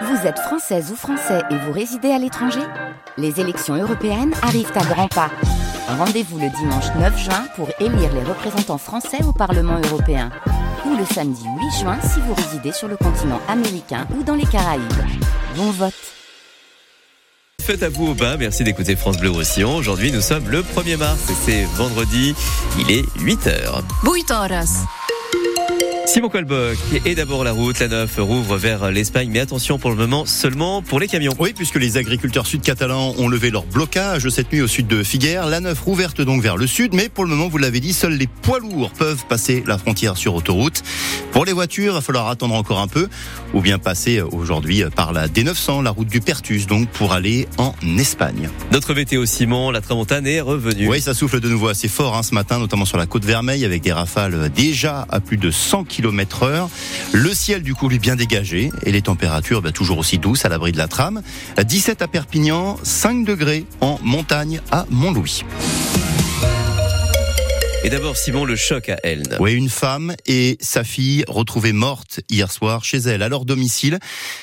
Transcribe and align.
Vous 0.00 0.26
êtes 0.26 0.38
française 0.38 0.90
ou 0.90 0.96
français 0.96 1.42
et 1.50 1.56
vous 1.56 1.72
résidez 1.72 2.10
à 2.10 2.18
l'étranger 2.18 2.60
Les 3.18 3.40
élections 3.40 3.74
européennes 3.74 4.32
arrivent 4.42 4.72
à 4.74 4.84
grands 4.84 5.08
pas. 5.08 5.30
Rendez-vous 5.86 6.38
le 6.38 6.48
dimanche 6.48 6.86
9 6.98 7.18
juin 7.18 7.44
pour 7.56 7.68
élire 7.78 8.12
les 8.14 8.22
représentants 8.22 8.78
français 8.78 9.22
au 9.24 9.32
Parlement 9.32 9.78
européen. 9.84 10.30
Ou 10.86 10.96
le 10.96 11.04
samedi 11.04 11.44
8 11.44 11.80
juin 11.80 11.98
si 12.02 12.20
vous 12.20 12.34
résidez 12.34 12.72
sur 12.72 12.88
le 12.88 12.96
continent 12.96 13.40
américain 13.48 14.06
ou 14.18 14.22
dans 14.22 14.34
les 14.34 14.46
Caraïbes. 14.46 14.82
Bon 15.56 15.70
vote 15.70 15.92
Faites 17.60 17.82
à 17.82 17.90
vous 17.90 18.08
au 18.08 18.14
bain, 18.14 18.36
merci 18.38 18.64
d'écouter 18.64 18.96
France 18.96 19.18
Bleu 19.18 19.30
Roussillon. 19.30 19.76
Aujourd'hui, 19.76 20.10
nous 20.10 20.22
sommes 20.22 20.48
le 20.48 20.62
1er 20.62 20.96
mars 20.96 21.30
et 21.30 21.34
c'est 21.34 21.64
vendredi, 21.76 22.34
il 22.78 22.90
est 22.90 23.04
8h. 23.18 23.82
8 24.04 24.30
horas. 24.32 24.84
Simon 26.04 26.28
Colboc 26.28 26.78
et 27.06 27.14
d'abord 27.14 27.44
la 27.44 27.52
route, 27.52 27.78
la 27.78 27.88
9 27.88 28.16
rouvre 28.18 28.56
vers 28.56 28.90
l'Espagne, 28.90 29.30
mais 29.32 29.38
attention 29.38 29.78
pour 29.78 29.88
le 29.90 29.96
moment 29.96 30.26
seulement 30.26 30.82
pour 30.82 30.98
les 30.98 31.06
camions. 31.06 31.34
Oui, 31.38 31.52
puisque 31.54 31.76
les 31.76 31.96
agriculteurs 31.96 32.46
sud-catalans 32.46 33.14
ont 33.18 33.28
levé 33.28 33.50
leur 33.50 33.64
blocage 33.64 34.28
cette 34.28 34.52
nuit 34.52 34.60
au 34.60 34.66
sud 34.66 34.88
de 34.88 35.02
Figueres. 35.04 35.46
La 35.46 35.60
9 35.60 35.78
rouverte 35.80 36.20
donc 36.20 36.42
vers 36.42 36.56
le 36.56 36.66
sud, 36.66 36.92
mais 36.92 37.08
pour 37.08 37.24
le 37.24 37.30
moment, 37.30 37.48
vous 37.48 37.58
l'avez 37.58 37.80
dit, 37.80 37.92
seuls 37.92 38.14
les 38.14 38.26
poids 38.26 38.58
lourds 38.58 38.90
peuvent 38.90 39.24
passer 39.28 39.62
la 39.66 39.78
frontière 39.78 40.16
sur 40.16 40.34
autoroute. 40.34 40.82
Pour 41.30 41.44
les 41.44 41.52
voitures, 41.52 41.92
il 41.92 41.94
va 41.94 42.00
falloir 42.00 42.28
attendre 42.28 42.54
encore 42.54 42.80
un 42.80 42.88
peu, 42.88 43.08
ou 43.54 43.60
bien 43.60 43.78
passer 43.78 44.20
aujourd'hui 44.20 44.82
par 44.94 45.12
la 45.12 45.28
D900, 45.28 45.82
la 45.82 45.90
route 45.90 46.08
du 46.08 46.20
Pertus, 46.20 46.66
donc 46.66 46.88
pour 46.88 47.12
aller 47.12 47.48
en 47.58 47.74
Espagne. 47.96 48.50
Notre 48.72 48.92
météo 48.92 49.24
Simon, 49.24 49.70
la 49.70 49.80
tramontane 49.80 50.26
est 50.26 50.40
revenue. 50.40 50.88
Oui, 50.88 51.00
ça 51.00 51.14
souffle 51.14 51.40
de 51.40 51.48
nouveau 51.48 51.68
assez 51.68 51.88
fort 51.88 52.16
hein, 52.16 52.22
ce 52.22 52.34
matin, 52.34 52.58
notamment 52.58 52.84
sur 52.84 52.98
la 52.98 53.06
côte 53.06 53.24
Vermeille, 53.24 53.64
avec 53.64 53.82
des 53.82 53.92
rafales 53.92 54.50
déjà 54.50 55.06
à 55.08 55.20
plus 55.20 55.36
de 55.36 55.50
100 55.50 55.84
km 55.92 56.42
heure. 56.42 56.70
Le 57.12 57.32
ciel, 57.34 57.62
du 57.62 57.74
coup, 57.74 57.88
lui 57.88 57.98
bien 57.98 58.16
dégagé 58.16 58.70
et 58.84 58.90
les 58.90 59.02
températures 59.02 59.62
bah, 59.62 59.72
toujours 59.72 59.98
aussi 59.98 60.18
douces 60.18 60.44
à 60.44 60.48
l'abri 60.48 60.72
de 60.72 60.78
la 60.78 60.88
trame. 60.88 61.22
17 61.62 62.02
à 62.02 62.08
Perpignan, 62.08 62.78
5 62.82 63.24
degrés 63.24 63.66
en 63.80 63.98
montagne 64.02 64.60
à 64.70 64.86
Montlouis. 64.90 65.44
Et 67.84 67.90
d'abord, 67.90 68.16
Simon, 68.16 68.44
le 68.44 68.54
choc 68.54 68.90
à 68.90 68.96
Elne. 69.02 69.36
Oui, 69.40 69.54
une 69.54 69.68
femme 69.68 70.14
et 70.24 70.56
sa 70.60 70.84
fille 70.84 71.24
retrouvées 71.26 71.72
mortes 71.72 72.20
hier 72.30 72.52
soir 72.52 72.84
chez 72.84 72.98
elle, 72.98 73.22
à 73.22 73.28
leur 73.28 73.44
domicile. 73.44 73.98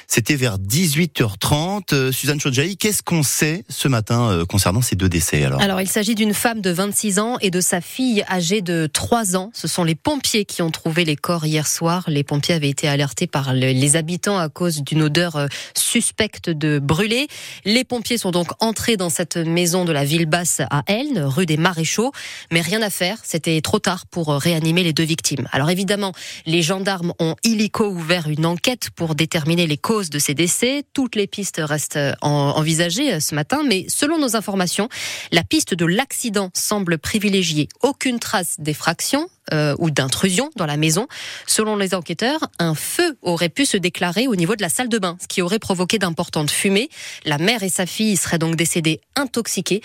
C'était 0.07 0.35
vers 0.35 0.57
18h30. 0.57 1.93
Euh, 1.93 2.11
Suzanne 2.11 2.41
Chodjaï, 2.41 2.75
qu'est-ce 2.75 3.01
qu'on 3.01 3.23
sait 3.23 3.63
ce 3.69 3.87
matin 3.87 4.29
euh, 4.29 4.45
concernant 4.45 4.81
ces 4.81 4.97
deux 4.97 5.07
décès 5.07 5.45
alors? 5.45 5.61
Alors, 5.61 5.79
il 5.79 5.87
s'agit 5.87 6.15
d'une 6.15 6.33
femme 6.33 6.59
de 6.59 6.69
26 6.69 7.19
ans 7.19 7.37
et 7.39 7.49
de 7.49 7.61
sa 7.61 7.79
fille 7.79 8.25
âgée 8.29 8.61
de 8.61 8.89
3 8.91 9.37
ans. 9.37 9.51
Ce 9.53 9.69
sont 9.69 9.85
les 9.85 9.95
pompiers 9.95 10.43
qui 10.43 10.61
ont 10.61 10.71
trouvé 10.71 11.05
les 11.05 11.15
corps 11.15 11.45
hier 11.45 11.65
soir. 11.65 12.03
Les 12.07 12.25
pompiers 12.25 12.55
avaient 12.55 12.69
été 12.69 12.89
alertés 12.89 13.27
par 13.27 13.53
les 13.53 13.95
habitants 13.95 14.37
à 14.37 14.49
cause 14.49 14.81
d'une 14.83 15.03
odeur 15.03 15.37
euh, 15.37 15.47
suspecte 15.77 16.49
de 16.49 16.77
brûlé. 16.77 17.27
Les 17.63 17.85
pompiers 17.85 18.17
sont 18.17 18.31
donc 18.31 18.49
entrés 18.59 18.97
dans 18.97 19.09
cette 19.09 19.37
maison 19.37 19.85
de 19.85 19.93
la 19.93 20.03
ville 20.03 20.25
basse 20.25 20.59
à 20.69 20.83
Elne, 20.87 21.23
rue 21.23 21.45
des 21.45 21.57
Maréchaux, 21.57 22.11
mais 22.51 22.59
rien 22.59 22.81
à 22.81 22.89
faire 22.89 23.17
c'était 23.29 23.61
trop 23.61 23.77
tard 23.77 24.07
pour 24.07 24.31
euh, 24.31 24.37
réanimer 24.37 24.81
les 24.81 24.91
deux 24.91 25.03
victimes. 25.03 25.47
Alors 25.51 25.69
évidemment, 25.69 26.13
les 26.47 26.63
gendarmes 26.63 27.13
ont 27.19 27.35
illico 27.43 27.87
ouvert 27.87 28.27
une 28.27 28.47
enquête 28.47 28.89
pour 28.95 29.13
déterminer 29.13 29.67
les 29.67 29.77
causes 29.77 30.09
de 30.09 30.17
ces 30.17 30.33
décès. 30.33 30.83
Toutes 30.93 31.15
les 31.15 31.27
pistes 31.27 31.61
restent 31.63 31.97
euh, 31.97 32.13
envisagées 32.21 33.13
euh, 33.13 33.19
ce 33.19 33.35
matin, 33.35 33.61
mais 33.67 33.85
selon 33.87 34.17
nos 34.17 34.35
informations, 34.35 34.89
la 35.31 35.43
piste 35.43 35.75
de 35.75 35.85
l'accident 35.85 36.49
semble 36.55 36.97
privilégier 36.97 37.69
aucune 37.83 38.17
trace 38.17 38.55
d'effraction, 38.57 39.29
euh, 39.53 39.75
ou 39.79 39.89
d'intrusion 39.91 40.49
dans 40.55 40.65
la 40.65 40.77
maison. 40.77 41.07
Selon 41.47 41.75
les 41.75 41.93
enquêteurs, 41.93 42.39
un 42.59 42.75
feu 42.75 43.17
aurait 43.21 43.49
pu 43.49 43.65
se 43.65 43.77
déclarer 43.77 44.27
au 44.27 44.35
niveau 44.35 44.55
de 44.55 44.61
la 44.61 44.69
salle 44.69 44.89
de 44.89 44.97
bain, 44.97 45.17
ce 45.21 45.27
qui 45.27 45.41
aurait 45.41 45.59
provoqué 45.59 45.99
d'importantes 45.99 46.51
fumées. 46.51 46.89
La 47.25 47.37
mère 47.37 47.63
et 47.63 47.69
sa 47.69 47.85
fille 47.85 48.17
seraient 48.17 48.39
donc 48.39 48.55
décédées 48.55 49.01
intoxiquées. 49.15 49.81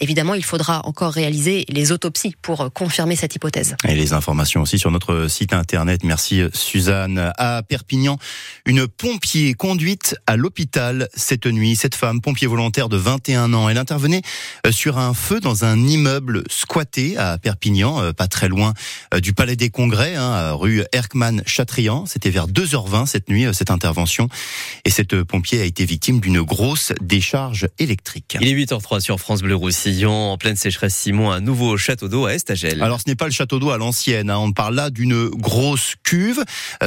Évidemment, 0.00 0.34
il 0.34 0.44
faudra 0.44 0.86
encore 0.86 1.12
réaliser 1.12 1.64
les 1.68 1.92
autopsies 1.92 2.34
pour 2.42 2.72
confirmer 2.72 3.16
cette 3.16 3.34
hypothèse. 3.34 3.76
Et 3.86 3.94
les 3.94 4.12
informations 4.12 4.62
aussi 4.62 4.78
sur 4.78 4.90
notre 4.90 5.28
site 5.28 5.52
internet. 5.52 6.04
Merci 6.04 6.42
Suzanne. 6.52 7.32
À 7.36 7.62
Perpignan, 7.62 8.18
une 8.66 8.86
pompier 8.86 9.54
conduite 9.54 10.16
à 10.26 10.36
l'hôpital 10.36 11.08
cette 11.14 11.46
nuit. 11.46 11.76
Cette 11.76 11.94
femme, 11.94 12.20
pompier 12.20 12.46
volontaire 12.46 12.88
de 12.88 12.96
21 12.96 13.52
ans, 13.54 13.68
elle 13.68 13.78
intervenait 13.78 14.22
sur 14.70 14.98
un 14.98 15.14
feu 15.14 15.40
dans 15.40 15.64
un 15.64 15.78
immeuble 15.78 16.44
squatté 16.48 17.16
à 17.16 17.38
Perpignan, 17.38 18.02
euh, 18.02 18.12
pas 18.12 18.28
très 18.28 18.48
loin 18.48 18.74
du 19.22 19.32
Palais 19.32 19.56
des 19.56 19.70
Congrès, 19.70 20.14
hein, 20.16 20.52
rue 20.52 20.82
Erkman-Chatrian. 20.92 22.06
C'était 22.06 22.30
vers 22.30 22.46
2h20 22.46 23.06
cette 23.06 23.28
nuit, 23.28 23.46
euh, 23.46 23.52
cette 23.52 23.70
intervention. 23.70 24.28
Et 24.84 24.90
cette 24.90 25.14
euh, 25.14 25.24
pompier 25.24 25.60
a 25.60 25.64
été 25.64 25.84
victime 25.84 26.20
d'une 26.20 26.42
grosse 26.42 26.92
décharge 27.00 27.68
électrique. 27.78 28.36
Il 28.40 28.48
est 28.48 28.54
8h03 28.54 29.00
sur 29.00 29.18
France 29.18 29.42
Bleu 29.42 29.54
Roussillon, 29.54 30.32
en 30.32 30.38
pleine 30.38 30.56
sécheresse 30.56 30.94
Simon, 30.94 31.30
un 31.30 31.40
nouveau 31.40 31.76
château 31.76 32.08
d'eau 32.08 32.26
à 32.26 32.34
Estagel. 32.34 32.82
Alors 32.82 33.00
ce 33.00 33.08
n'est 33.08 33.16
pas 33.16 33.26
le 33.26 33.32
château 33.32 33.58
d'eau 33.58 33.70
à 33.70 33.78
l'ancienne, 33.78 34.30
hein. 34.30 34.38
on 34.38 34.52
parle 34.52 34.74
là 34.74 34.90
d'une 34.90 35.28
grosse 35.28 35.94
cuve, 36.02 36.44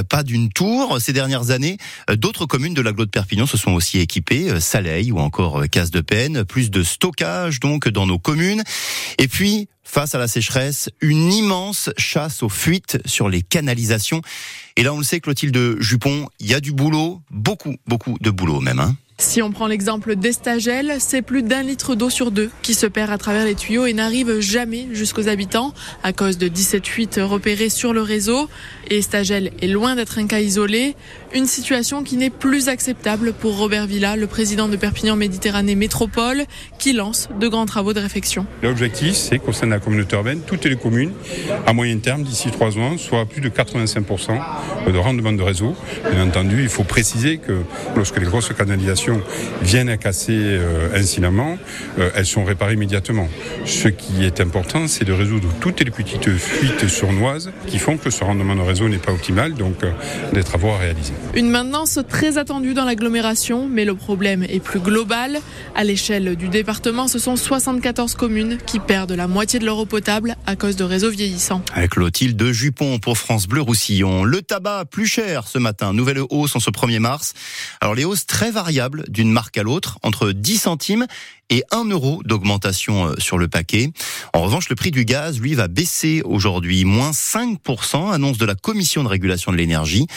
pas 0.09 0.23
d'une 0.23 0.49
tour. 0.49 0.99
Ces 0.99 1.13
dernières 1.13 1.51
années, 1.51 1.77
d'autres 2.11 2.45
communes 2.45 2.73
de 2.73 2.81
l'agglo 2.81 3.05
de 3.05 3.09
Perpignan 3.09 3.45
se 3.45 3.57
sont 3.57 3.71
aussi 3.71 3.99
équipées, 3.99 4.59
Saleil 4.59 5.11
ou 5.11 5.19
encore 5.19 5.63
Casse 5.69 5.91
de 5.91 6.01
Peine, 6.01 6.45
plus 6.45 6.71
de 6.71 6.83
stockage 6.83 7.59
donc 7.59 7.87
dans 7.89 8.05
nos 8.05 8.19
communes. 8.19 8.63
Et 9.17 9.27
puis, 9.27 9.67
face 9.91 10.15
à 10.15 10.17
la 10.17 10.29
sécheresse, 10.29 10.89
une 11.01 11.33
immense 11.33 11.89
chasse 11.97 12.43
aux 12.43 12.49
fuites 12.49 12.97
sur 13.05 13.27
les 13.27 13.41
canalisations. 13.41 14.21
Et 14.77 14.83
là, 14.83 14.93
on 14.93 14.97
le 14.97 15.03
sait, 15.03 15.19
Clotilde 15.19 15.81
Jupon, 15.81 16.29
il 16.39 16.47
y 16.47 16.53
a 16.53 16.61
du 16.61 16.71
boulot, 16.71 17.21
beaucoup, 17.29 17.75
beaucoup 17.87 18.17
de 18.21 18.29
boulot 18.29 18.61
même. 18.61 18.79
Hein. 18.79 18.95
Si 19.21 19.41
on 19.41 19.51
prend 19.51 19.67
l'exemple 19.67 20.15
d'Estagel, 20.15 20.95
c'est 20.99 21.21
plus 21.21 21.43
d'un 21.43 21.61
litre 21.61 21.93
d'eau 21.93 22.09
sur 22.09 22.31
deux 22.31 22.49
qui 22.63 22.73
se 22.73 22.87
perd 22.87 23.11
à 23.11 23.19
travers 23.19 23.45
les 23.45 23.53
tuyaux 23.53 23.85
et 23.85 23.93
n'arrive 23.93 24.39
jamais 24.39 24.87
jusqu'aux 24.93 25.27
habitants 25.27 25.75
à 26.01 26.11
cause 26.11 26.39
de 26.39 26.47
17 26.47 26.87
fuites 26.87 27.19
repérées 27.21 27.69
sur 27.69 27.93
le 27.93 28.01
réseau. 28.01 28.49
Et 28.89 28.97
Estagel 28.97 29.51
est 29.61 29.67
loin 29.67 29.95
d'être 29.95 30.17
un 30.17 30.25
cas 30.25 30.39
isolé, 30.39 30.95
une 31.33 31.45
situation 31.45 32.03
qui 32.03 32.17
n'est 32.17 32.29
plus 32.29 32.67
acceptable 32.69 33.33
pour 33.33 33.57
Robert 33.57 33.87
Villa, 33.87 34.15
le 34.15 34.27
président 34.27 34.67
de 34.67 34.75
Perpignan 34.75 35.15
Méditerranée 35.15 35.75
Métropole, 35.75 36.43
qui 36.77 36.93
lance 36.93 37.29
de 37.39 37.47
grands 37.47 37.65
travaux 37.65 37.93
de 37.93 37.99
réfection. 37.99 38.45
L'objectif, 38.61 39.15
c'est 39.15 39.39
qu'au 39.39 39.53
sein 39.53 39.67
de 39.67 39.71
la 39.71 39.79
communauté 39.79 40.15
urbaine, 40.15 40.41
toutes 40.45 40.65
les 40.65 40.75
communes, 40.75 41.13
à 41.65 41.73
moyen 41.73 41.97
terme, 41.99 42.23
d'ici 42.23 42.51
trois 42.51 42.77
ans, 42.77 42.97
soient 42.97 43.21
à 43.21 43.25
plus 43.25 43.41
de 43.41 43.49
85% 43.49 44.39
de 44.91 44.97
rendement 44.97 45.33
de 45.33 45.41
réseau. 45.41 45.75
Bien 46.11 46.25
entendu, 46.25 46.61
il 46.61 46.69
faut 46.69 46.83
préciser 46.83 47.37
que 47.37 47.61
lorsque 47.95 48.17
les 48.17 48.25
grosses 48.25 48.53
canalisations 48.53 49.21
viennent 49.61 49.89
à 49.89 49.97
casser 49.97 50.33
euh, 50.35 50.89
incidemment, 50.95 51.57
euh, 51.99 52.09
elles 52.15 52.25
sont 52.25 52.43
réparées 52.43 52.73
immédiatement. 52.73 53.27
Ce 53.65 53.87
qui 53.87 54.25
est 54.25 54.41
important, 54.41 54.87
c'est 54.87 55.05
de 55.05 55.13
résoudre 55.13 55.47
toutes 55.59 55.81
les 55.81 55.91
petites 55.91 56.29
fuites 56.29 56.87
sournoises 56.87 57.51
qui 57.67 57.79
font 57.79 57.97
que 57.97 58.09
ce 58.09 58.23
rendement 58.23 58.55
de 58.55 58.61
réseau 58.61 58.89
n'est 58.89 58.97
pas 58.97 59.11
optimal, 59.11 59.53
donc 59.53 59.83
euh, 59.83 59.91
des 60.33 60.43
travaux 60.43 60.69
à 60.69 60.77
réaliser. 60.77 61.13
Une 61.33 61.49
maintenance 61.49 61.99
très 62.09 62.37
attendue 62.37 62.73
dans 62.73 62.83
l'agglomération, 62.83 63.67
mais 63.67 63.85
le 63.85 63.95
problème 63.95 64.43
est 64.43 64.59
plus 64.59 64.79
global. 64.79 65.39
À 65.75 65.83
l'échelle 65.83 66.35
du 66.35 66.49
département, 66.49 67.07
ce 67.07 67.19
sont 67.19 67.35
74 67.35 68.15
communes 68.15 68.57
qui 68.65 68.79
perdent 68.79 69.13
la 69.13 69.27
moitié 69.27 69.57
de 69.57 69.65
leur 69.65 69.77
eau 69.77 69.85
potable 69.85 70.35
à 70.45 70.55
cause 70.55 70.75
de 70.75 70.83
réseaux 70.83 71.09
vieillissants. 71.09 71.61
Avec 71.73 71.91
Clotilde 71.91 72.51
Jupon 72.51 72.99
pour 72.99 73.17
France 73.17 73.47
Bleu 73.47 73.61
Roussillon. 73.61 74.23
Le 74.23 74.41
tabac 74.41 74.85
plus 74.91 75.07
cher 75.07 75.47
ce 75.47 75.57
matin. 75.57 75.93
Nouvelle 75.93 76.19
hausse 76.29 76.55
en 76.55 76.59
ce 76.59 76.69
1er 76.69 76.99
mars. 76.99 77.33
Alors 77.79 77.95
les 77.95 78.03
hausses 78.03 78.25
très 78.25 78.51
variables 78.51 79.05
d'une 79.07 79.31
marque 79.31 79.57
à 79.57 79.63
l'autre, 79.63 79.99
entre 80.03 80.31
10 80.31 80.57
centimes 80.57 81.07
et 81.51 81.63
1 81.71 81.85
euro 81.89 82.21
d'augmentation 82.23 83.07
euh, 83.07 83.15
sur 83.19 83.37
le 83.37 83.47
paquet. 83.47 83.89
En 84.33 84.41
revanche, 84.41 84.69
le 84.69 84.75
prix 84.75 84.89
du 84.89 85.05
gaz, 85.05 85.39
lui, 85.39 85.53
va 85.53 85.67
baisser 85.67 86.21
aujourd'hui, 86.23 86.85
moins 86.85 87.11
5%, 87.11 88.11
annonce 88.11 88.37
de 88.37 88.45
la 88.45 88.55
Commission 88.55 89.03
de 89.03 89.09
régulation 89.09 89.51
de 89.51 89.57
l'énergie. 89.57 90.07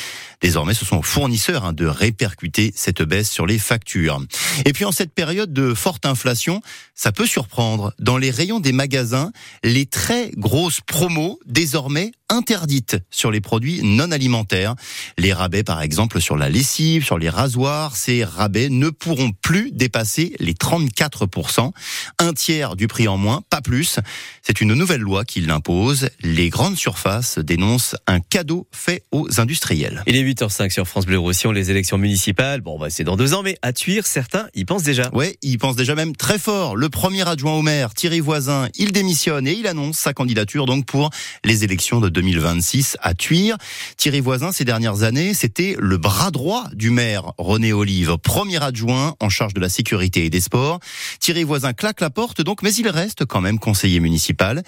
Désormais, 0.41 0.75
ce 0.75 0.85
sont 0.85 0.94
fournisseurs 1.03 1.65
hein, 1.65 1.73
de 1.73 1.87
répercuter 1.87 2.73
cette 2.75 3.03
baisse 3.03 3.31
sur 3.31 3.47
les 3.47 3.59
factures. 3.59 4.21
Et 4.65 4.73
puis, 4.73 4.85
en 4.85 4.93
cette 4.93 5.13
période 5.13 5.53
de 5.53 5.75
forte 5.75 6.07
inflation, 6.07 6.61
ça 6.95 7.13
peut 7.13 7.27
surprendre. 7.27 7.93
Dans 7.99 8.19
les 8.19 8.31
rayons 8.31 8.61
des 8.61 8.73
magasins, 8.73 9.33
les 9.63 9.87
très 9.87 10.31
grosses 10.37 10.81
promos, 10.81 11.39
désormais 11.47 12.13
interdites 12.29 12.97
sur 13.11 13.31
les 13.31 13.41
produits 13.41 13.81
non 13.83 14.11
alimentaires. 14.11 14.75
Les 15.19 15.33
rabais, 15.33 15.63
par 15.63 15.83
exemple, 15.83 16.21
sur 16.21 16.37
la 16.37 16.49
lessive, 16.49 17.05
sur 17.05 17.19
les 17.19 17.29
rasoirs, 17.29 17.97
ces 17.97 18.25
rabais 18.25 18.69
ne 18.69 18.91
pourront 18.91 19.33
plus 19.33 19.71
dépasser 19.73 20.35
les 20.39 20.55
34%. 20.55 21.73
Un 22.19 22.33
tiers 22.33 22.77
du 22.77 22.89
prix 22.89 23.09
en 23.09 23.17
moins, 23.17 23.43
pas 23.51 23.61
plus. 23.61 23.99
C'est 24.43 24.61
une 24.61 24.75
nouvelle 24.75 25.01
loi 25.01 25.25
qui 25.25 25.41
l'impose. 25.41 26.09
Les 26.21 26.49
grandes 26.49 26.77
surfaces 26.77 27.39
dénoncent 27.39 27.97
un 28.07 28.21
cadeau 28.21 28.67
fait 28.73 29.05
aux 29.13 29.41
industriels. 29.41 30.03
Il 30.07 30.17
est 30.17 30.23
8h05 30.23 30.71
sur 30.71 30.87
France 30.87 31.07
Bleu 31.07 31.19
Roussillon, 31.19 31.53
les 31.53 31.71
élections 31.71 31.99
municipales. 31.99 32.61
Bon, 32.61 32.79
bah, 32.79 32.91
c'est 32.91 33.05
dans 33.05 33.17
deux 33.17 33.35
ans, 33.35 33.43
mais 33.43 33.59
à 33.63 33.73
Tuire, 33.73 34.07
certains 34.07 34.49
y 34.55 34.65
pensent 34.65 34.83
déjà. 34.83 35.11
Ouais, 35.13 35.37
ils 35.43 35.59
pensent 35.59 35.77
déjà 35.77 35.95
même 35.95 36.17
très 36.17 36.39
fort. 36.39 36.77
Le 36.77 36.89
premier 36.89 37.27
adjoint 37.29 37.55
au 37.55 37.63
maire, 37.63 37.95
Thierry 37.95 38.21
Voisin, 38.21 38.69
il 38.77 38.93
démissionne 38.93 39.47
et 39.47 39.53
il 39.53 39.67
annonce 39.67 39.99
sa 39.99 40.13
candidature 40.13 40.67
donc 40.67 40.87
pour 40.87 41.11
les 41.45 41.65
élections 41.65 42.01
de 42.01 42.09
2026 42.15 42.97
à 43.03 43.13
Tuire. 43.13 43.59
Thierry 43.99 44.21
Voisin, 44.21 44.53
ces 44.53 44.65
dernières 44.65 45.03
années, 45.03 45.35
c'était 45.35 45.77
le 45.79 45.99
bras 45.99 46.31
droit 46.31 46.69
du 46.73 46.89
maire 46.89 47.33
René 47.37 47.75
Olive, 47.75 48.17
premier 48.17 48.63
adjoint 48.63 49.17
en 49.21 49.29
charge 49.29 49.53
de 49.53 49.61
la 49.61 49.69
sécurité 49.69 50.25
et 50.25 50.31
des 50.31 50.41
sports. 50.41 50.81
Thierry 51.21 51.45
Voisin 51.45 51.75
claque 51.75 52.01
la 52.01 52.09
porte 52.09 52.41
donc, 52.41 52.63
mais 52.63 52.73
il 52.73 52.89
reste 52.89 53.27
quand 53.27 53.43
même 53.43 53.59
conseiller 53.59 54.01
municipal. 54.01 54.63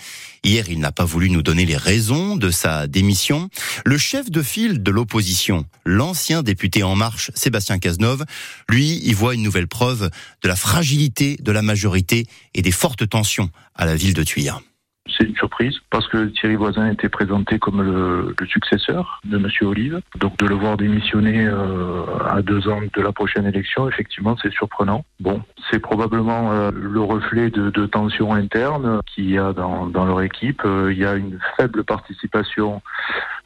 Hier, 0.44 0.68
il 0.68 0.80
n'a 0.80 0.92
pas 0.92 1.04
voulu 1.04 1.30
nous 1.30 1.42
donner 1.42 1.64
les 1.64 1.76
raisons 1.76 2.36
de 2.36 2.50
sa 2.50 2.86
démission. 2.86 3.48
Le 3.84 3.96
chef 3.96 4.30
de 4.30 4.42
file 4.42 4.82
de 4.82 4.90
l'opposition, 4.90 5.64
l'ancien 5.84 6.42
député 6.42 6.82
En 6.82 6.96
Marche, 6.96 7.30
Sébastien 7.34 7.78
Cazeneuve, 7.78 8.24
lui, 8.68 9.00
y 9.02 9.12
voit 9.12 9.34
une 9.34 9.42
nouvelle 9.42 9.68
preuve 9.68 10.10
de 10.42 10.48
la 10.48 10.56
fragilité 10.56 11.36
de 11.40 11.52
la 11.52 11.62
majorité 11.62 12.26
et 12.54 12.62
des 12.62 12.72
fortes 12.72 13.08
tensions 13.08 13.50
à 13.74 13.86
la 13.86 13.94
ville 13.96 14.14
de 14.14 14.24
Tuire. 14.24 14.60
C'est 15.08 15.24
une 15.24 15.36
surprise 15.36 15.76
parce 15.90 16.08
que 16.08 16.26
Thierry 16.26 16.56
Voisin 16.56 16.90
était 16.90 17.08
présenté 17.08 17.58
comme 17.58 17.82
le, 17.82 18.34
successeur 18.48 19.20
de 19.24 19.38
Monsieur 19.38 19.66
Olive. 19.66 20.00
Donc 20.18 20.36
de 20.38 20.46
le 20.46 20.54
voir 20.54 20.76
démissionner 20.76 21.46
euh, 21.46 22.04
à 22.28 22.42
deux 22.42 22.68
ans 22.68 22.80
de 22.92 23.02
la 23.02 23.12
prochaine 23.12 23.46
élection, 23.46 23.88
effectivement, 23.88 24.36
c'est 24.40 24.52
surprenant. 24.52 25.04
Bon, 25.20 25.42
c'est 25.70 25.80
probablement 25.80 26.52
euh, 26.52 26.70
le 26.74 27.00
reflet 27.00 27.50
de, 27.50 27.86
tensions 27.86 28.34
internes 28.34 29.00
qu'il 29.06 29.30
y 29.30 29.38
a 29.38 29.52
dans, 29.52 29.86
dans 29.86 30.04
leur 30.04 30.22
équipe. 30.22 30.62
Euh, 30.64 30.92
il 30.92 30.98
y 30.98 31.04
a 31.04 31.14
une 31.14 31.38
faible 31.56 31.84
participation 31.84 32.82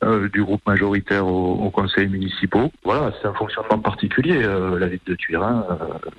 euh, 0.02 0.29
du 0.29 0.43
groupe 0.43 0.62
majoritaire 0.67 1.26
au, 1.26 1.52
au 1.55 1.70
conseil 1.70 2.08
municipaux. 2.08 2.70
Voilà, 2.85 3.12
c'est 3.20 3.29
un 3.29 3.35
fonctionnement 3.35 3.79
particulier, 3.79 4.43
euh, 4.43 4.79
la 4.79 4.87
ville 4.87 5.00
de 5.06 5.14
Turin, 5.14 5.67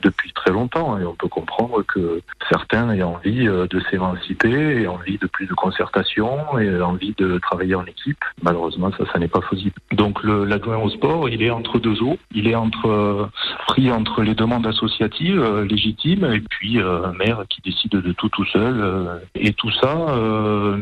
depuis 0.02 0.32
très 0.34 0.52
longtemps. 0.52 0.98
Et 1.00 1.06
on 1.06 1.16
peut 1.16 1.28
comprendre 1.28 1.84
que 1.84 2.22
certains 2.50 2.92
aient 2.94 3.04
envie 3.04 3.46
de 3.46 3.80
s'émanciper, 3.90 4.84
aient 4.84 4.88
envie 4.88 5.18
de 5.18 5.28
plus 5.28 5.48
de 5.48 5.54
concertation 5.54 6.58
et 6.60 6.82
envie 6.82 7.14
de 7.18 7.38
travailler 7.40 7.76
en 7.76 7.86
équipe. 7.86 8.24
Malheureusement, 8.44 8.92
ça, 8.98 9.06
ça 9.12 9.20
n'est 9.20 9.28
pas 9.28 9.42
possible. 9.42 9.76
Donc 9.92 10.24
l'adjoint 10.24 10.78
au 10.78 10.90
sport, 10.90 11.30
il 11.30 11.42
est 11.42 11.50
entre 11.50 11.80
deux 11.80 12.02
eaux. 12.02 12.18
Il 12.34 12.48
est 12.48 12.56
entre 12.56 12.88
euh, 12.88 13.26
pris 13.68 13.92
entre 13.92 14.22
les 14.22 14.36
demandes 14.36 14.68
associatives 14.68 15.42
euh, 15.42 15.66
légitimes 15.66 16.26
et 16.26 16.42
puis 16.42 16.80
euh, 16.80 17.06
un 17.06 17.14
maire 17.14 17.44
qui 17.50 17.62
décide 17.62 17.92
de 17.92 18.12
tout 18.12 18.30
tout 18.30 18.46
seul. 18.46 18.82
Euh, 18.82 19.18
et 19.36 19.54
tout 19.54 19.72
ça 19.72 19.96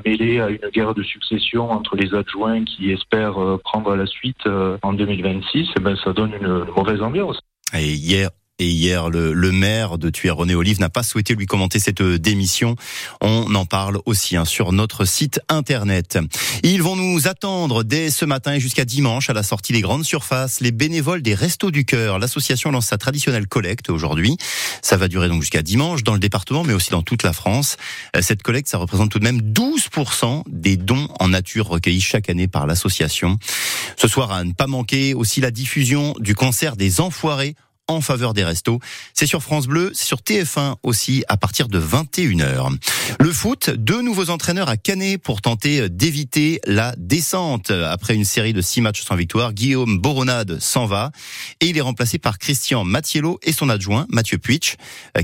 mêlé 0.05 0.39
à 0.39 0.49
une 0.49 0.69
guerre 0.73 0.93
de 0.93 1.03
succession 1.03 1.71
entre 1.71 1.95
les 1.95 2.13
adjoints 2.13 2.63
qui 2.63 2.88
espèrent 2.91 3.57
prendre 3.63 3.95
la 3.95 4.05
suite 4.05 4.47
en 4.81 4.93
2026, 4.93 5.69
eh 5.77 5.79
ben, 5.79 5.95
ça 6.03 6.13
donne 6.13 6.33
une 6.33 6.65
mauvaise 6.75 7.01
ambiance. 7.01 7.39
Et 7.73 7.93
hier, 7.93 8.29
et 8.59 8.67
hier, 8.67 9.09
le, 9.09 9.33
le 9.33 9.51
maire 9.51 9.97
de 9.97 10.09
Thuir, 10.09 10.35
René 10.35 10.53
Olive, 10.53 10.79
n'a 10.79 10.89
pas 10.89 11.03
souhaité 11.03 11.33
lui 11.33 11.45
commenter 11.45 11.79
cette 11.79 12.01
démission. 12.01 12.75
On 13.21 13.55
en 13.55 13.65
parle 13.65 13.99
aussi 14.05 14.35
hein, 14.35 14.45
sur 14.45 14.71
notre 14.71 15.05
site 15.05 15.39
internet. 15.49 16.19
Ils 16.63 16.83
vont 16.83 16.95
nous 16.95 17.27
attendre 17.27 17.83
dès 17.83 18.09
ce 18.11 18.25
matin 18.25 18.53
et 18.53 18.59
jusqu'à 18.59 18.85
dimanche 18.85 19.29
à 19.29 19.33
la 19.33 19.43
sortie 19.43 19.73
des 19.73 19.81
grandes 19.81 20.03
surfaces. 20.05 20.59
Les 20.59 20.71
bénévoles 20.71 21.21
des 21.21 21.33
Restos 21.33 21.71
du 21.71 21.85
Cœur, 21.85 22.19
l'association 22.19 22.71
lance 22.71 22.87
sa 22.87 22.97
traditionnelle 22.97 23.47
collecte 23.47 23.89
aujourd'hui. 23.89 24.37
Ça 24.81 24.97
va 24.97 25.07
durer 25.07 25.29
donc 25.29 25.41
jusqu'à 25.41 25.61
dimanche 25.61 26.03
dans 26.03 26.13
le 26.13 26.19
département, 26.19 26.63
mais 26.63 26.73
aussi 26.73 26.91
dans 26.91 27.01
toute 27.01 27.23
la 27.23 27.33
France. 27.33 27.77
Euh, 28.15 28.21
cette 28.21 28.43
collecte, 28.43 28.67
ça 28.67 28.77
représente 28.77 29.11
tout 29.11 29.19
de 29.19 29.23
même 29.23 29.41
12% 29.41 30.43
des 30.47 30.77
dons 30.77 31.07
en 31.19 31.29
nature 31.29 31.67
recueillis 31.67 32.01
chaque 32.01 32.29
année 32.29 32.47
par 32.47 32.67
l'association. 32.67 33.37
Ce 33.95 34.07
soir, 34.07 34.31
à 34.31 34.43
ne 34.43 34.51
pas 34.51 34.67
manquer 34.67 35.13
aussi 35.13 35.41
la 35.41 35.51
diffusion 35.51 36.13
du 36.19 36.35
concert 36.35 36.75
des 36.75 37.01
Enfoirés 37.01 37.55
en 37.89 38.01
faveur 38.01 38.33
des 38.33 38.43
restos. 38.43 38.79
C'est 39.13 39.25
sur 39.25 39.41
France 39.41 39.67
Bleu, 39.67 39.91
c'est 39.93 40.05
sur 40.05 40.19
TF1 40.19 40.75
aussi 40.83 41.23
à 41.27 41.37
partir 41.37 41.67
de 41.67 41.79
21h. 41.79 42.77
Le 43.19 43.31
foot, 43.31 43.71
deux 43.71 44.01
nouveaux 44.01 44.29
entraîneurs 44.29 44.69
à 44.69 44.77
Canet 44.77 45.17
pour 45.17 45.41
tenter 45.41 45.89
d'éviter 45.89 46.61
la 46.65 46.93
descente. 46.97 47.71
Après 47.71 48.13
une 48.13 48.25
série 48.25 48.53
de 48.53 48.61
six 48.61 48.81
matchs 48.81 49.01
sans 49.01 49.15
victoire, 49.15 49.53
Guillaume 49.53 49.97
Boronade 49.97 50.59
s'en 50.59 50.85
va 50.85 51.11
et 51.61 51.67
il 51.67 51.77
est 51.77 51.81
remplacé 51.81 52.19
par 52.19 52.37
Christian 52.37 52.83
Mattiello 52.83 53.39
et 53.41 53.51
son 53.51 53.69
adjoint 53.69 54.05
Mathieu 54.09 54.37
Puitch. 54.37 54.75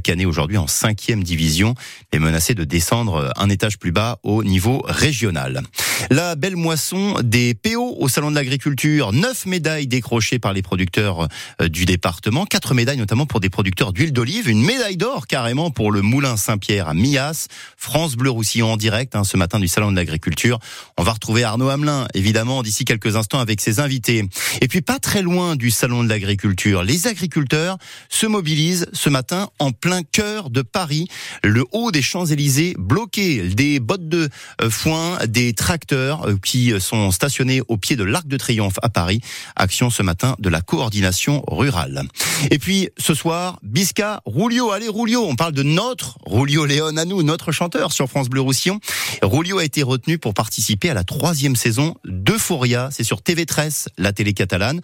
Canet 0.03 0.25
aujourd'hui 0.25 0.57
en 0.57 0.67
cinquième 0.67 1.23
division 1.23 1.75
est 2.11 2.19
menacé 2.19 2.55
de 2.55 2.63
descendre 2.63 3.31
un 3.35 3.49
étage 3.49 3.77
plus 3.77 3.91
bas 3.91 4.17
au 4.23 4.43
niveau 4.43 4.83
régional. 4.87 5.61
La 6.09 6.35
belle 6.35 6.55
moisson 6.55 7.15
des 7.23 7.53
PO 7.53 7.95
au 7.99 8.09
Salon 8.09 8.31
de 8.31 8.35
l'Agriculture, 8.35 9.13
neuf 9.13 9.45
médailles 9.45 9.87
décrochées 9.87 10.39
par 10.39 10.53
les 10.53 10.63
producteurs 10.63 11.27
du 11.61 11.85
département 11.85 12.45
quatre 12.55 12.73
médailles 12.73 12.95
notamment 12.95 13.25
pour 13.25 13.41
des 13.41 13.49
producteurs 13.49 13.91
d'huile 13.91 14.13
d'olive, 14.13 14.47
une 14.47 14.63
médaille 14.63 14.95
d'or 14.95 15.27
carrément 15.27 15.71
pour 15.71 15.91
le 15.91 16.01
Moulin 16.01 16.37
Saint-Pierre 16.37 16.87
à 16.87 16.93
Millas, 16.93 17.47
France 17.75 18.15
Bleu 18.15 18.29
Roussillon 18.29 18.71
en 18.71 18.77
direct 18.77 19.13
hein, 19.13 19.25
ce 19.25 19.35
matin 19.35 19.59
du 19.59 19.67
Salon 19.67 19.91
de 19.91 19.97
l'Agriculture. 19.97 20.59
On 20.97 21.03
va 21.03 21.11
retrouver 21.11 21.43
Arnaud 21.43 21.67
Hamelin 21.67 22.07
évidemment 22.13 22.63
d'ici 22.63 22.85
quelques 22.85 23.17
instants 23.17 23.39
avec 23.39 23.59
ses 23.59 23.81
invités. 23.81 24.23
Et 24.61 24.69
puis 24.69 24.81
pas 24.81 24.99
très 24.99 25.21
loin 25.21 25.57
du 25.57 25.69
Salon 25.69 26.01
de 26.01 26.07
l'Agriculture, 26.07 26.81
les 26.81 27.07
agriculteurs 27.07 27.77
se 28.07 28.25
mobilisent 28.25 28.87
ce 28.93 29.09
matin 29.09 29.49
en 29.59 29.73
plein 29.73 30.03
cœur 30.03 30.49
de 30.49 30.61
Paris, 30.61 31.09
le 31.43 31.65
haut 31.73 31.91
des 31.91 32.01
Champs-Élysées 32.01 32.75
bloqué, 32.79 33.49
des 33.49 33.81
bottes 33.81 34.07
de 34.07 34.29
euh, 34.61 34.69
foin, 34.69 35.17
des 35.27 35.51
tracteurs 35.51 36.25
euh, 36.29 36.37
qui 36.41 36.71
sont 36.79 37.11
stationnés 37.11 37.59
au 37.67 37.75
pied 37.75 37.97
de 37.97 38.05
l'Arc 38.05 38.27
de 38.27 38.37
Triomphe 38.37 38.79
à 38.81 38.87
Paris. 38.87 39.19
Action 39.57 39.89
ce 39.89 40.03
matin 40.03 40.37
de 40.39 40.47
la 40.47 40.61
coordination 40.61 41.43
rurale. 41.49 42.03
Et 42.51 42.59
puis 42.59 42.89
ce 42.97 43.13
soir, 43.13 43.59
Bisca, 43.63 44.21
Rulio, 44.25 44.71
allez 44.71 44.89
Rulio, 44.89 45.25
on 45.25 45.35
parle 45.35 45.53
de 45.53 45.63
notre 45.63 46.17
Rulio 46.25 46.65
Léon 46.65 46.97
à 46.97 47.05
nous, 47.05 47.23
notre 47.23 47.51
chanteur 47.51 47.91
sur 47.91 48.07
France 48.07 48.29
Bleu 48.29 48.41
Roussillon. 48.41 48.79
Rulio 49.21 49.59
a 49.59 49.63
été 49.63 49.83
retenu 49.83 50.17
pour 50.17 50.33
participer 50.33 50.89
à 50.89 50.93
la 50.93 51.03
troisième 51.03 51.55
saison 51.55 51.95
d'Euphoria, 52.05 52.89
c'est 52.91 53.03
sur 53.03 53.19
TV13, 53.19 53.87
la 53.97 54.13
télé 54.13 54.33
catalane. 54.33 54.81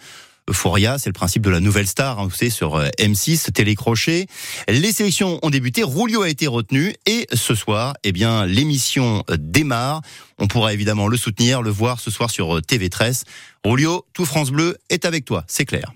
Euphoria, 0.49 0.97
c'est 0.97 1.09
le 1.09 1.13
principe 1.13 1.43
de 1.43 1.49
la 1.49 1.59
nouvelle 1.59 1.87
star, 1.87 2.19
hein, 2.19 2.25
vous 2.25 2.35
savez, 2.35 2.49
sur 2.49 2.75
euh, 2.75 2.89
M6, 2.99 3.51
télécrochet. 3.51 4.25
Les 4.67 4.91
sélections 4.91 5.39
ont 5.43 5.49
débuté, 5.49 5.83
Rulio 5.83 6.23
a 6.23 6.29
été 6.29 6.47
retenu 6.47 6.95
et 7.05 7.27
ce 7.31 7.53
soir, 7.53 7.93
eh 8.03 8.11
bien, 8.11 8.45
l'émission 8.45 9.23
démarre. 9.37 10.01
On 10.39 10.47
pourra 10.47 10.73
évidemment 10.73 11.07
le 11.07 11.17
soutenir, 11.17 11.61
le 11.61 11.69
voir 11.69 11.99
ce 11.99 12.09
soir 12.09 12.31
sur 12.31 12.57
euh, 12.57 12.61
TV13. 12.61 13.23
Rulio, 13.63 14.05
tout 14.13 14.25
France 14.25 14.49
Bleu 14.49 14.77
est 14.89 15.05
avec 15.05 15.25
toi, 15.25 15.43
c'est 15.47 15.65
clair. 15.65 15.93